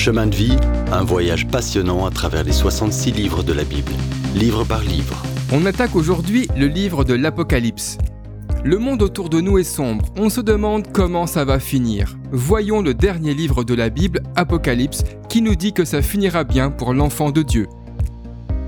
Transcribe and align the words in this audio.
Chemin 0.00 0.28
de 0.28 0.34
vie, 0.34 0.56
un 0.92 1.04
voyage 1.04 1.46
passionnant 1.46 2.06
à 2.06 2.10
travers 2.10 2.42
les 2.42 2.52
66 2.52 3.12
livres 3.12 3.42
de 3.42 3.52
la 3.52 3.64
Bible, 3.64 3.92
livre 4.34 4.64
par 4.64 4.80
livre. 4.80 5.22
On 5.52 5.66
attaque 5.66 5.94
aujourd'hui 5.94 6.48
le 6.56 6.68
livre 6.68 7.04
de 7.04 7.12
l'Apocalypse. 7.12 7.98
Le 8.64 8.78
monde 8.78 9.02
autour 9.02 9.28
de 9.28 9.42
nous 9.42 9.58
est 9.58 9.62
sombre, 9.62 10.06
on 10.16 10.30
se 10.30 10.40
demande 10.40 10.90
comment 10.90 11.26
ça 11.26 11.44
va 11.44 11.60
finir. 11.60 12.16
Voyons 12.32 12.80
le 12.80 12.94
dernier 12.94 13.34
livre 13.34 13.62
de 13.62 13.74
la 13.74 13.90
Bible, 13.90 14.22
Apocalypse, 14.36 15.04
qui 15.28 15.42
nous 15.42 15.54
dit 15.54 15.74
que 15.74 15.84
ça 15.84 16.00
finira 16.00 16.44
bien 16.44 16.70
pour 16.70 16.94
l'enfant 16.94 17.30
de 17.30 17.42
Dieu. 17.42 17.66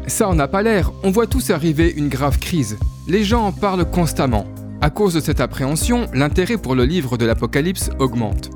Ça 0.08 0.28
en 0.28 0.38
a 0.38 0.48
pas 0.48 0.60
l'air, 0.60 0.92
on 1.02 1.12
voit 1.12 1.26
tous 1.26 1.48
arriver 1.48 1.94
une 1.96 2.10
grave 2.10 2.40
crise. 2.40 2.76
Les 3.08 3.24
gens 3.24 3.46
en 3.46 3.52
parlent 3.52 3.90
constamment. 3.90 4.44
À 4.82 4.90
cause 4.90 5.14
de 5.14 5.20
cette 5.20 5.40
appréhension, 5.40 6.08
l'intérêt 6.12 6.58
pour 6.58 6.74
le 6.74 6.84
livre 6.84 7.16
de 7.16 7.24
l'Apocalypse 7.24 7.88
augmente. 7.98 8.50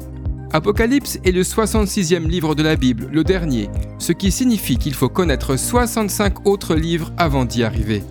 Apocalypse 0.53 1.19
est 1.25 1.33
le 1.33 1.43
66e 1.43 2.27
livre 2.29 2.55
de 2.55 2.63
la 2.63 2.77
Bible, 2.77 3.09
le 3.13 3.25
dernier, 3.25 3.69
ce 3.99 4.13
qui 4.13 4.31
signifie 4.31 4.79
qu'il 4.79 4.95
faut 4.95 5.09
connaître 5.09 5.57
65 5.57 6.47
autres 6.47 6.77
livres 6.77 7.13
avant 7.19 7.45
d'y 7.45 7.65
arriver. 7.65 8.03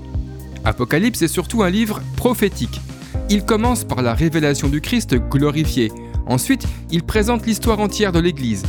Apocalypse 0.65 1.21
est 1.21 1.29
surtout 1.29 1.63
un 1.63 1.69
livre 1.69 2.01
prophétique. 2.17 2.81
Il 3.29 3.45
commence 3.45 3.85
par 3.85 4.01
la 4.01 4.13
révélation 4.13 4.67
du 4.67 4.81
Christ 4.81 5.15
glorifié. 5.15 5.91
Ensuite, 6.27 6.67
il 6.91 7.03
présente 7.03 7.45
l'histoire 7.45 7.79
entière 7.79 8.11
de 8.11 8.19
l'Église. 8.19 8.63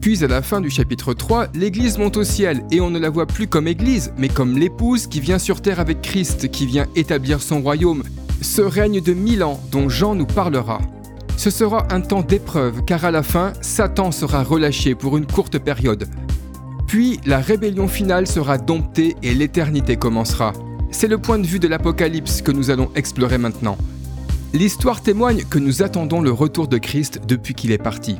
Puis 0.00 0.22
à 0.22 0.28
la 0.28 0.42
fin 0.42 0.60
du 0.60 0.70
chapitre 0.70 1.14
3, 1.14 1.48
l'Église 1.54 1.98
monte 1.98 2.18
au 2.18 2.24
ciel 2.24 2.62
et 2.70 2.80
on 2.80 2.90
ne 2.90 2.98
la 2.98 3.10
voit 3.10 3.26
plus 3.26 3.46
comme 3.46 3.66
Église, 3.66 4.12
mais 4.18 4.28
comme 4.28 4.58
l'épouse 4.58 5.06
qui 5.06 5.20
vient 5.20 5.38
sur 5.38 5.62
terre 5.62 5.80
avec 5.80 6.02
Christ, 6.02 6.50
qui 6.50 6.66
vient 6.66 6.86
établir 6.96 7.40
son 7.40 7.62
royaume, 7.62 8.02
ce 8.42 8.60
règne 8.60 9.00
de 9.00 9.14
mille 9.14 9.42
ans 9.42 9.60
dont 9.72 9.88
Jean 9.88 10.14
nous 10.14 10.26
parlera. 10.26 10.80
Ce 11.40 11.48
sera 11.48 11.86
un 11.90 12.02
temps 12.02 12.20
d'épreuve 12.20 12.84
car 12.84 13.06
à 13.06 13.10
la 13.10 13.22
fin, 13.22 13.54
Satan 13.62 14.12
sera 14.12 14.42
relâché 14.42 14.94
pour 14.94 15.16
une 15.16 15.24
courte 15.24 15.58
période. 15.58 16.06
Puis 16.86 17.18
la 17.24 17.38
rébellion 17.38 17.88
finale 17.88 18.26
sera 18.26 18.58
domptée 18.58 19.16
et 19.22 19.32
l'éternité 19.32 19.96
commencera. 19.96 20.52
C'est 20.90 21.08
le 21.08 21.16
point 21.16 21.38
de 21.38 21.46
vue 21.46 21.58
de 21.58 21.66
l'Apocalypse 21.66 22.42
que 22.42 22.52
nous 22.52 22.68
allons 22.68 22.90
explorer 22.94 23.38
maintenant. 23.38 23.78
L'histoire 24.52 25.00
témoigne 25.00 25.44
que 25.48 25.58
nous 25.58 25.82
attendons 25.82 26.20
le 26.20 26.30
retour 26.30 26.68
de 26.68 26.76
Christ 26.76 27.22
depuis 27.26 27.54
qu'il 27.54 27.72
est 27.72 27.78
parti. 27.78 28.18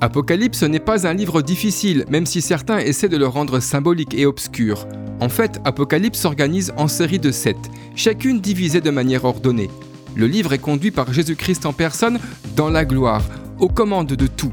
Apocalypse 0.00 0.62
n'est 0.62 0.78
pas 0.78 1.08
un 1.08 1.14
livre 1.14 1.42
difficile, 1.42 2.04
même 2.10 2.26
si 2.26 2.42
certains 2.42 2.78
essaient 2.78 3.08
de 3.08 3.16
le 3.16 3.26
rendre 3.26 3.58
symbolique 3.58 4.14
et 4.14 4.26
obscur. 4.26 4.86
En 5.18 5.28
fait, 5.28 5.60
Apocalypse 5.64 6.20
s'organise 6.20 6.72
en 6.76 6.86
séries 6.86 7.18
de 7.18 7.32
sept, 7.32 7.58
chacune 7.96 8.40
divisée 8.40 8.80
de 8.80 8.90
manière 8.90 9.24
ordonnée. 9.24 9.68
Le 10.16 10.26
livre 10.26 10.52
est 10.52 10.58
conduit 10.58 10.90
par 10.90 11.12
Jésus-Christ 11.12 11.66
en 11.66 11.72
personne 11.72 12.18
dans 12.56 12.68
la 12.68 12.84
gloire, 12.84 13.22
aux 13.58 13.68
commandes 13.68 14.12
de 14.12 14.26
tout. 14.26 14.52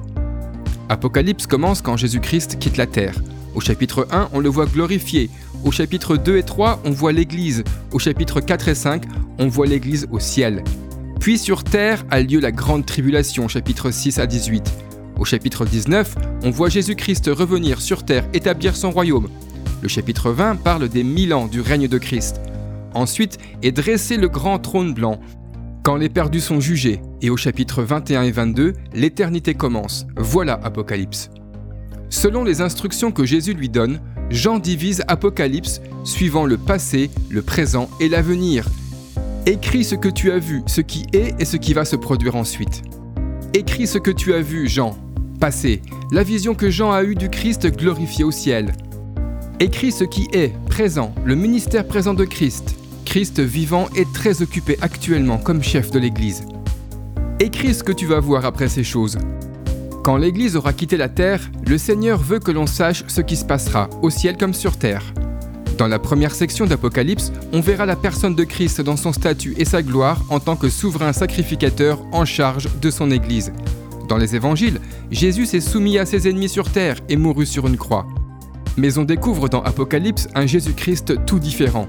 Apocalypse 0.89 1.47
commence 1.47 1.81
quand 1.81 1.97
Jésus-Christ 1.97 2.59
quitte 2.59 2.77
la 2.77 2.85
terre. 2.85 3.15
Au 3.55 3.59
chapitre 3.59 4.07
1, 4.11 4.29
on 4.33 4.39
le 4.39 4.49
voit 4.49 4.67
glorifié. 4.67 5.29
Au 5.65 5.71
chapitre 5.71 6.15
2 6.15 6.37
et 6.37 6.43
3, 6.43 6.81
on 6.85 6.91
voit 6.91 7.11
l'Église. 7.11 7.63
Au 7.91 7.99
chapitre 7.99 8.39
4 8.39 8.67
et 8.67 8.75
5, 8.75 9.03
on 9.39 9.47
voit 9.47 9.65
l'Église 9.65 10.07
au 10.11 10.19
ciel. 10.19 10.63
Puis 11.19 11.37
sur 11.37 11.63
terre 11.63 12.05
a 12.11 12.21
lieu 12.21 12.39
la 12.39 12.51
grande 12.51 12.85
tribulation, 12.85 13.47
chapitre 13.47 13.89
6 13.89 14.19
à 14.19 14.27
18. 14.27 14.71
Au 15.19 15.25
chapitre 15.25 15.65
19, 15.65 16.15
on 16.43 16.51
voit 16.51 16.69
Jésus-Christ 16.69 17.29
revenir 17.33 17.81
sur 17.81 18.05
terre, 18.05 18.25
établir 18.33 18.75
son 18.75 18.91
royaume. 18.91 19.27
Le 19.81 19.87
chapitre 19.87 20.31
20 20.31 20.57
parle 20.57 20.87
des 20.87 21.03
mille 21.03 21.33
ans 21.33 21.47
du 21.47 21.61
règne 21.61 21.87
de 21.87 21.97
Christ. 21.97 22.39
Ensuite 22.93 23.39
est 23.63 23.71
dressé 23.71 24.17
le 24.17 24.29
grand 24.29 24.59
trône 24.59 24.93
blanc, 24.93 25.19
quand 25.87 25.95
les 25.95 26.09
perdus 26.09 26.41
sont 26.41 26.59
jugés, 26.59 26.99
et 27.21 27.29
au 27.29 27.37
chapitre 27.37 27.81
21 27.81 28.23
et 28.23 28.31
22, 28.31 28.73
l'éternité 28.93 29.53
commence. 29.53 30.05
Voilà 30.17 30.59
Apocalypse. 30.61 31.29
Selon 32.09 32.43
les 32.43 32.59
instructions 32.59 33.13
que 33.13 33.25
Jésus 33.25 33.53
lui 33.53 33.69
donne, 33.69 34.01
Jean 34.29 34.59
divise 34.59 35.05
Apocalypse 35.07 35.79
suivant 36.03 36.45
le 36.45 36.57
passé, 36.57 37.09
le 37.29 37.41
présent 37.41 37.89
et 38.01 38.09
l'avenir. 38.09 38.67
Écris 39.45 39.85
ce 39.85 39.95
que 39.95 40.09
tu 40.09 40.29
as 40.29 40.39
vu, 40.39 40.61
ce 40.67 40.81
qui 40.81 41.05
est 41.13 41.33
et 41.39 41.45
ce 41.45 41.55
qui 41.55 41.73
va 41.73 41.85
se 41.85 41.95
produire 41.95 42.35
ensuite. 42.35 42.81
Écris 43.53 43.87
ce 43.87 43.97
que 43.97 44.11
tu 44.11 44.33
as 44.33 44.41
vu, 44.41 44.67
Jean. 44.67 44.97
Passé, 45.39 45.81
la 46.11 46.23
vision 46.23 46.53
que 46.53 46.69
Jean 46.69 46.91
a 46.91 47.05
eue 47.05 47.15
du 47.15 47.29
Christ 47.29 47.65
glorifié 47.77 48.25
au 48.25 48.31
ciel. 48.31 48.73
Écris 49.61 49.93
ce 49.93 50.03
qui 50.03 50.27
est, 50.33 50.53
présent, 50.65 51.15
le 51.23 51.35
ministère 51.35 51.87
présent 51.87 52.13
de 52.13 52.25
Christ, 52.25 52.75
Christ 53.07 53.39
vivant 53.39 53.87
est 53.95 54.11
très 54.11 54.41
occupé 54.41 54.77
actuellement 54.81 55.37
comme 55.37 55.63
chef 55.63 55.91
de 55.91 55.97
l'Église. 55.97 56.43
Écris 57.39 57.73
ce 57.73 57.81
que 57.81 57.93
tu 57.93 58.05
vas 58.05 58.19
voir 58.19 58.43
après 58.43 58.67
ces 58.67 58.83
choses. 58.83 59.17
Quand 60.03 60.17
l'Église 60.17 60.57
aura 60.57 60.73
quitté 60.73 60.97
la 60.97 61.07
terre, 61.07 61.39
le 61.65 61.77
Seigneur 61.77 62.19
veut 62.19 62.39
que 62.39 62.51
l'on 62.51 62.67
sache 62.67 63.05
ce 63.07 63.21
qui 63.21 63.37
se 63.37 63.45
passera, 63.45 63.89
au 64.01 64.09
ciel 64.09 64.35
comme 64.35 64.53
sur 64.53 64.75
terre. 64.75 65.13
Dans 65.77 65.87
la 65.87 65.99
première 65.99 66.35
section 66.35 66.65
d'Apocalypse, 66.65 67.31
on 67.53 67.61
verra 67.61 67.85
la 67.85 67.95
personne 67.95 68.35
de 68.35 68.43
Christ 68.43 68.81
dans 68.81 68.97
son 68.97 69.13
statut 69.13 69.55
et 69.57 69.65
sa 69.65 69.81
gloire 69.81 70.21
en 70.29 70.41
tant 70.41 70.57
que 70.57 70.67
souverain 70.67 71.13
sacrificateur 71.13 72.01
en 72.11 72.25
charge 72.25 72.67
de 72.81 72.91
son 72.91 73.09
Église. 73.09 73.53
Dans 74.09 74.17
les 74.17 74.35
évangiles, 74.35 74.81
Jésus 75.11 75.45
s'est 75.45 75.61
soumis 75.61 75.97
à 75.97 76.05
ses 76.05 76.27
ennemis 76.27 76.49
sur 76.49 76.69
terre 76.69 76.97
et 77.07 77.15
mourut 77.15 77.45
sur 77.45 77.67
une 77.67 77.77
croix. 77.77 78.05
Mais 78.75 78.97
on 78.97 79.05
découvre 79.05 79.47
dans 79.47 79.63
Apocalypse 79.63 80.27
un 80.35 80.45
Jésus-Christ 80.45 81.25
tout 81.25 81.39
différent. 81.39 81.87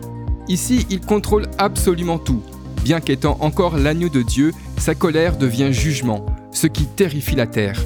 Ici, 0.48 0.86
il 0.88 1.00
contrôle 1.00 1.46
absolument 1.58 2.18
tout. 2.18 2.42
Bien 2.82 3.00
qu'étant 3.00 3.36
encore 3.40 3.76
l'agneau 3.76 4.08
de 4.08 4.22
Dieu, 4.22 4.52
sa 4.78 4.94
colère 4.94 5.36
devient 5.36 5.72
jugement, 5.72 6.24
ce 6.52 6.66
qui 6.66 6.86
terrifie 6.86 7.36
la 7.36 7.46
terre. 7.46 7.78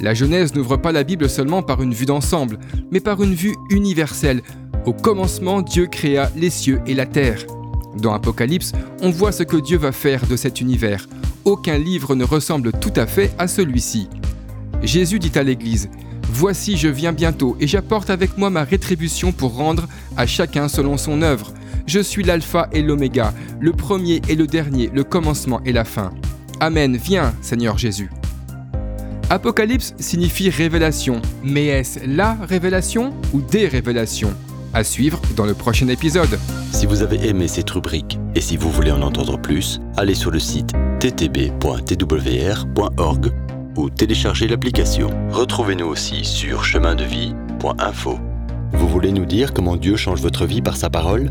La 0.00 0.12
Genèse 0.12 0.54
n'ouvre 0.54 0.76
pas 0.76 0.92
la 0.92 1.04
Bible 1.04 1.30
seulement 1.30 1.62
par 1.62 1.82
une 1.82 1.94
vue 1.94 2.06
d'ensemble, 2.06 2.58
mais 2.90 3.00
par 3.00 3.22
une 3.22 3.34
vue 3.34 3.54
universelle. 3.70 4.42
Au 4.86 4.92
commencement, 4.92 5.62
Dieu 5.62 5.86
créa 5.86 6.30
les 6.36 6.50
cieux 6.50 6.80
et 6.86 6.94
la 6.94 7.06
terre. 7.06 7.44
Dans 7.96 8.12
Apocalypse, 8.12 8.72
on 9.00 9.10
voit 9.10 9.30
ce 9.30 9.44
que 9.44 9.56
Dieu 9.56 9.78
va 9.78 9.92
faire 9.92 10.26
de 10.26 10.36
cet 10.36 10.60
univers. 10.60 11.06
Aucun 11.44 11.78
livre 11.78 12.16
ne 12.16 12.24
ressemble 12.24 12.72
tout 12.72 12.92
à 12.96 13.06
fait 13.06 13.32
à 13.38 13.46
celui-ci. 13.46 14.08
Jésus 14.82 15.20
dit 15.20 15.38
à 15.38 15.44
l'Église, 15.44 15.88
Voici, 16.28 16.76
je 16.76 16.88
viens 16.88 17.12
bientôt, 17.12 17.56
et 17.60 17.68
j'apporte 17.68 18.10
avec 18.10 18.36
moi 18.36 18.50
ma 18.50 18.64
rétribution 18.64 19.30
pour 19.30 19.54
rendre 19.54 19.86
à 20.16 20.26
chacun 20.26 20.68
selon 20.68 20.96
son 20.96 21.22
œuvre. 21.22 21.53
Je 21.86 22.00
suis 22.00 22.22
l'alpha 22.22 22.68
et 22.72 22.82
l'oméga, 22.82 23.34
le 23.60 23.72
premier 23.72 24.22
et 24.28 24.36
le 24.36 24.46
dernier, 24.46 24.90
le 24.92 25.04
commencement 25.04 25.60
et 25.64 25.72
la 25.72 25.84
fin. 25.84 26.12
Amen, 26.60 26.96
viens, 26.96 27.34
Seigneur 27.42 27.76
Jésus. 27.78 28.10
Apocalypse 29.30 29.94
signifie 29.98 30.50
révélation, 30.50 31.20
mais 31.42 31.66
est-ce 31.66 32.00
la 32.06 32.34
révélation 32.34 33.12
ou 33.32 33.40
des 33.40 33.68
révélations? 33.68 34.34
À 34.72 34.82
suivre 34.82 35.20
dans 35.36 35.46
le 35.46 35.54
prochain 35.54 35.88
épisode. 35.88 36.38
Si 36.72 36.86
vous 36.86 37.02
avez 37.02 37.28
aimé 37.28 37.48
cette 37.48 37.70
rubrique 37.70 38.18
et 38.34 38.40
si 38.40 38.56
vous 38.56 38.70
voulez 38.70 38.90
en 38.90 39.02
entendre 39.02 39.38
plus, 39.38 39.80
allez 39.96 40.14
sur 40.14 40.30
le 40.30 40.40
site 40.40 40.72
ttb.twr.org 41.00 41.52
ou 43.76 43.90
téléchargez 43.90 44.48
l'application. 44.48 45.10
Retrouvez-nous 45.30 45.86
aussi 45.86 46.24
sur 46.24 46.64
chemindevie.info. 46.64 48.18
Vous 48.72 48.88
voulez 48.88 49.12
nous 49.12 49.26
dire 49.26 49.52
comment 49.52 49.76
Dieu 49.76 49.96
change 49.96 50.20
votre 50.20 50.46
vie 50.46 50.62
par 50.62 50.76
sa 50.76 50.90
parole? 50.90 51.30